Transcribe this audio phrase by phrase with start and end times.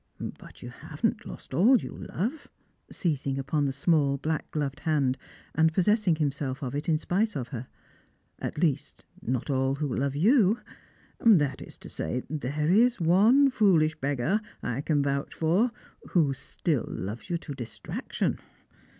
[0.39, 2.49] "But you haven't lost all you love,"
[2.91, 5.15] seizing upon the small black gloved hand,
[5.53, 7.67] and possessing himself of it in spite of her
[8.49, 10.59] —"at least not all who love you;
[11.19, 15.69] that is to say, there is one foolish beggar I can vouch for
[16.09, 18.39] who still loves vou to distraction."